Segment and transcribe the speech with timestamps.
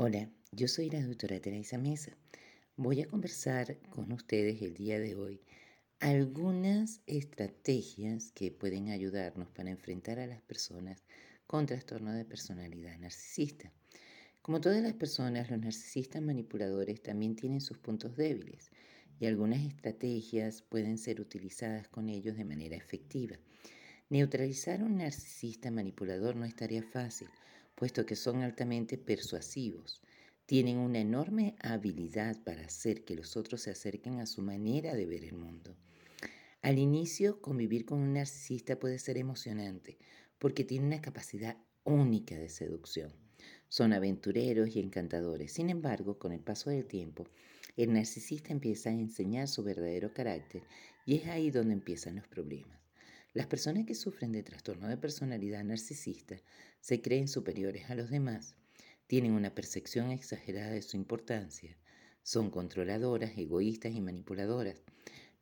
[0.00, 2.16] Hola, yo soy la doctora Teresa Mesa.
[2.76, 5.40] Voy a conversar con ustedes el día de hoy
[5.98, 11.02] algunas estrategias que pueden ayudarnos para enfrentar a las personas
[11.48, 13.72] con trastorno de personalidad narcisista.
[14.40, 18.70] Como todas las personas, los narcisistas manipuladores también tienen sus puntos débiles
[19.18, 23.36] y algunas estrategias pueden ser utilizadas con ellos de manera efectiva.
[24.10, 27.28] Neutralizar a un narcisista manipulador no estaría fácil,
[27.78, 30.02] puesto que son altamente persuasivos.
[30.46, 35.06] Tienen una enorme habilidad para hacer que los otros se acerquen a su manera de
[35.06, 35.76] ver el mundo.
[36.60, 39.96] Al inicio, convivir con un narcisista puede ser emocionante,
[40.40, 43.12] porque tiene una capacidad única de seducción.
[43.68, 45.52] Son aventureros y encantadores.
[45.52, 47.28] Sin embargo, con el paso del tiempo,
[47.76, 50.64] el narcisista empieza a enseñar su verdadero carácter
[51.06, 52.77] y es ahí donde empiezan los problemas.
[53.34, 56.36] Las personas que sufren de trastorno de personalidad narcisista
[56.80, 58.54] se creen superiores a los demás,
[59.06, 61.76] tienen una percepción exagerada de su importancia,
[62.22, 64.82] son controladoras, egoístas y manipuladoras.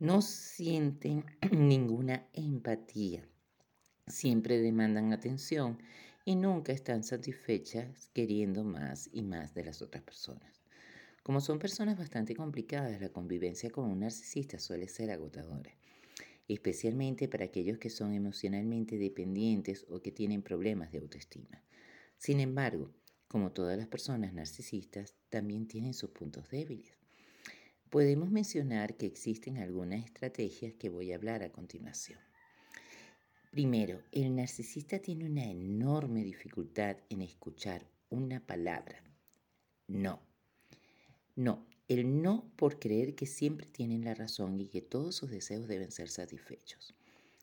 [0.01, 3.29] No sienten ninguna empatía,
[4.09, 5.79] siempre demandan atención
[6.25, 10.61] y nunca están satisfechas queriendo más y más de las otras personas.
[11.23, 15.73] Como son personas bastante complicadas, la convivencia con un narcisista suele ser agotadora
[16.49, 21.63] especialmente para aquellos que son emocionalmente dependientes o que tienen problemas de autoestima.
[22.17, 22.93] Sin embargo,
[23.29, 26.97] como todas las personas narcisistas, también tienen sus puntos débiles.
[27.91, 32.21] Podemos mencionar que existen algunas estrategias que voy a hablar a continuación.
[33.51, 39.03] Primero, el narcisista tiene una enorme dificultad en escuchar una palabra.
[39.89, 40.21] No.
[41.37, 45.69] No, el no por creer que siempre tienen la razón y que todos sus deseos
[45.69, 46.95] deben ser satisfechos.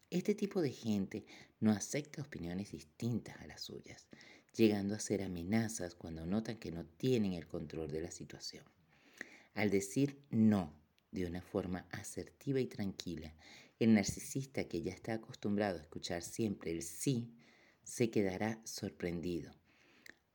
[0.09, 1.25] Este tipo de gente
[1.61, 4.07] no acepta opiniones distintas a las suyas,
[4.55, 8.65] llegando a ser amenazas cuando notan que no tienen el control de la situación.
[9.53, 10.73] Al decir no
[11.11, 13.33] de una forma asertiva y tranquila,
[13.79, 17.31] el narcisista que ya está acostumbrado a escuchar siempre el sí,
[17.83, 19.53] se quedará sorprendido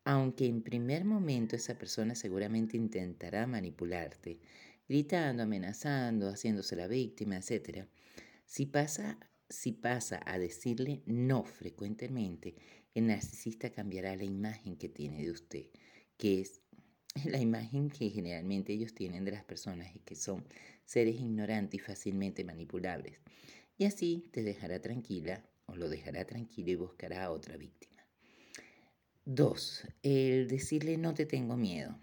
[0.04, 4.40] aunque en primer momento esa persona seguramente intentará manipularte,
[4.88, 7.86] gritando, amenazando, haciéndose la víctima, etc.
[8.46, 12.54] Si pasa, si pasa a decirle no frecuentemente,
[12.94, 15.66] el narcisista cambiará la imagen que tiene de usted,
[16.16, 16.62] que es
[17.24, 20.44] la imagen que generalmente ellos tienen de las personas y que son
[20.84, 23.18] seres ignorantes y fácilmente manipulables.
[23.76, 27.97] Y así te dejará tranquila o lo dejará tranquilo y buscará a otra víctima.
[29.30, 31.94] Dos, el decirle no te tengo miedo.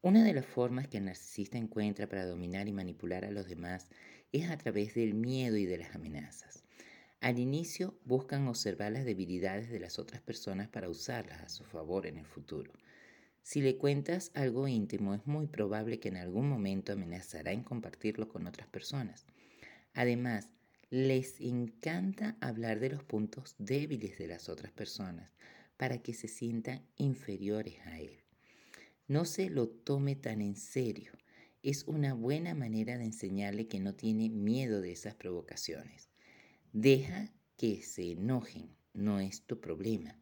[0.00, 3.88] Una de las formas que el narcisista encuentra para dominar y manipular a los demás
[4.30, 6.62] es a través del miedo y de las amenazas.
[7.20, 12.06] Al inicio buscan observar las debilidades de las otras personas para usarlas a su favor
[12.06, 12.70] en el futuro.
[13.42, 18.28] Si le cuentas algo íntimo, es muy probable que en algún momento amenazará en compartirlo
[18.28, 19.26] con otras personas.
[19.94, 20.48] Además,
[20.90, 25.32] les encanta hablar de los puntos débiles de las otras personas
[25.78, 28.18] para que se sientan inferiores a él.
[29.06, 31.12] No se lo tome tan en serio.
[31.62, 36.10] Es una buena manera de enseñarle que no tiene miedo de esas provocaciones.
[36.74, 40.20] Deja que se enojen, no es tu problema.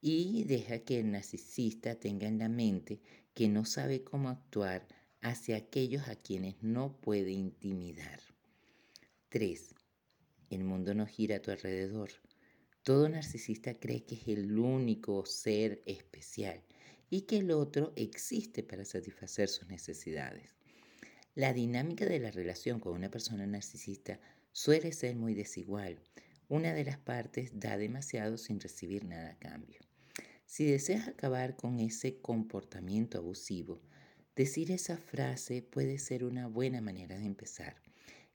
[0.00, 3.00] Y deja que el narcisista tenga en la mente
[3.34, 4.88] que no sabe cómo actuar
[5.20, 8.20] hacia aquellos a quienes no puede intimidar.
[9.30, 9.74] 3.
[10.50, 12.10] El mundo no gira a tu alrededor.
[12.86, 16.62] Todo narcisista cree que es el único ser especial
[17.10, 20.54] y que el otro existe para satisfacer sus necesidades.
[21.34, 24.20] La dinámica de la relación con una persona narcisista
[24.52, 25.98] suele ser muy desigual.
[26.48, 29.80] Una de las partes da demasiado sin recibir nada a cambio.
[30.44, 33.82] Si deseas acabar con ese comportamiento abusivo,
[34.36, 37.82] decir esa frase puede ser una buena manera de empezar,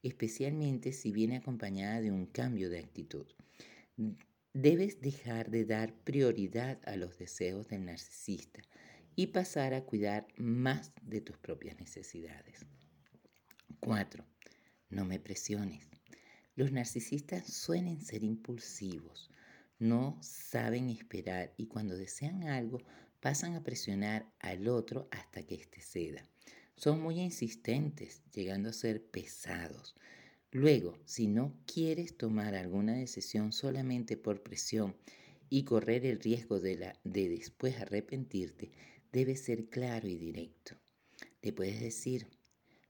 [0.03, 3.27] especialmente si viene acompañada de un cambio de actitud.
[4.53, 8.61] Debes dejar de dar prioridad a los deseos del narcisista
[9.15, 12.65] y pasar a cuidar más de tus propias necesidades.
[13.79, 14.25] 4.
[14.89, 15.87] No me presiones.
[16.55, 19.31] Los narcisistas suelen ser impulsivos,
[19.79, 22.79] no saben esperar y cuando desean algo
[23.21, 26.23] pasan a presionar al otro hasta que éste ceda.
[26.75, 29.95] Son muy insistentes, llegando a ser pesados.
[30.53, 34.97] Luego, si no quieres tomar alguna decisión solamente por presión
[35.49, 38.71] y correr el riesgo de, la, de después arrepentirte,
[39.13, 40.75] debes ser claro y directo.
[41.41, 42.27] Le puedes decir,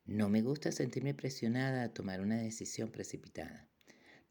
[0.06, 3.70] no me gusta sentirme presionada a tomar una decisión precipitada.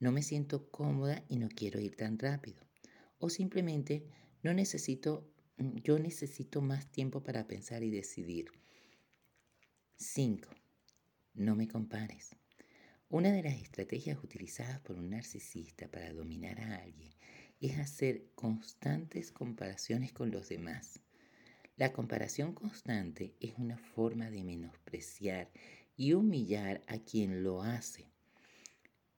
[0.01, 2.67] No me siento cómoda y no quiero ir tan rápido.
[3.19, 4.05] O simplemente
[4.43, 8.47] no necesito mm, yo necesito más tiempo para pensar y decidir.
[9.97, 10.51] 5.
[11.35, 12.40] No me compares.
[13.13, 17.11] Una de las estrategias utilizadas por un narcisista para dominar a alguien
[17.61, 21.01] es hacer constantes comparaciones con los demás.
[21.77, 25.51] La comparación constante es una forma de menospreciar
[25.97, 28.07] y humillar a quien lo hace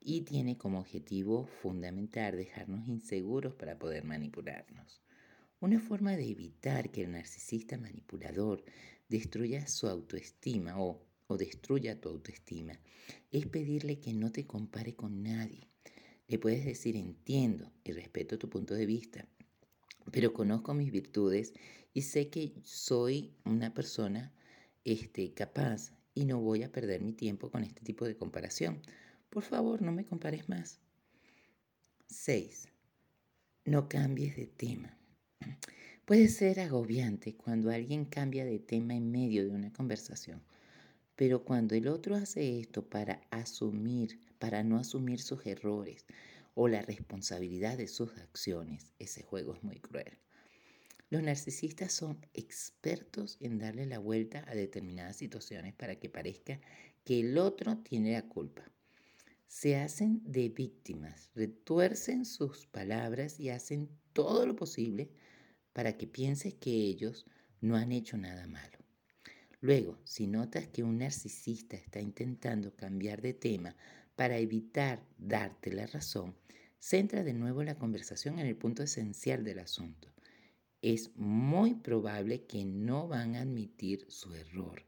[0.00, 5.02] y tiene como objetivo fundamental dejarnos inseguros para poder manipularnos.
[5.60, 8.64] Una forma de evitar que el narcisista manipulador
[9.10, 12.78] destruya su autoestima o, o destruya tu autoestima
[13.30, 15.68] es pedirle que no te compare con nadie.
[16.28, 19.26] Le puedes decir entiendo y respeto tu punto de vista,
[20.10, 21.52] pero conozco mis virtudes
[21.94, 24.32] y sé que soy una persona
[24.84, 28.82] este, capaz y no voy a perder mi tiempo con este tipo de comparación.
[29.30, 30.78] Por favor, no me compares más.
[32.08, 32.68] 6.
[33.64, 34.98] No cambies de tema.
[36.04, 40.42] Puede ser agobiante cuando alguien cambia de tema en medio de una conversación,
[41.16, 46.06] pero cuando el otro hace esto para asumir, para no asumir sus errores
[46.54, 50.18] o la responsabilidad de sus acciones, ese juego es muy cruel.
[51.10, 56.58] Los narcisistas son expertos en darle la vuelta a determinadas situaciones para que parezca
[57.04, 58.62] que el otro tiene la culpa.
[59.46, 65.10] Se hacen de víctimas, retuercen sus palabras y hacen todo lo posible
[65.74, 67.26] para que pienses que ellos
[67.60, 68.81] no han hecho nada malo.
[69.62, 73.74] Luego, si notas que un narcisista está intentando cambiar de tema
[74.14, 76.36] para evitar darte la razón,
[76.78, 80.12] centra de nuevo la conversación en el punto esencial del asunto
[80.82, 84.84] es muy probable que no van a admitir su error,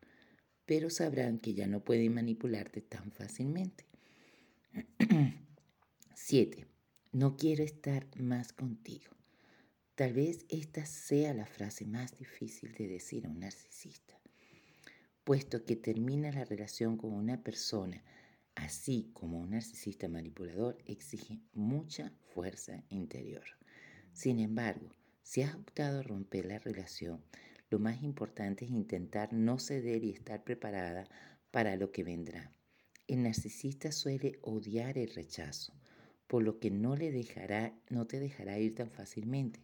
[0.66, 3.86] pero sabrán que ya no pueden manipularte tan fácilmente.
[6.16, 6.66] 7.
[7.12, 9.12] No quiero estar más contigo.
[9.94, 14.18] Tal vez esta sea la frase más difícil de decir a un narcisista,
[15.24, 18.02] puesto que termina la relación con una persona,
[18.54, 23.44] así como un narcisista manipulador, exige mucha fuerza interior.
[24.12, 27.24] Sin embargo, si has optado a romper la relación,
[27.70, 31.08] lo más importante es intentar no ceder y estar preparada
[31.50, 32.52] para lo que vendrá.
[33.08, 35.72] El narcisista suele odiar el rechazo,
[36.26, 39.60] por lo que no, le dejará, no te dejará ir tan fácilmente,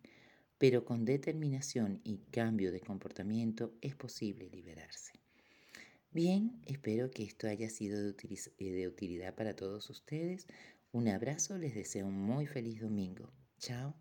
[0.58, 5.19] pero con determinación y cambio de comportamiento es posible liberarse.
[6.12, 8.14] Bien, espero que esto haya sido de,
[8.58, 10.46] de utilidad para todos ustedes.
[10.92, 13.32] Un abrazo, les deseo un muy feliz domingo.
[13.58, 13.94] Chao.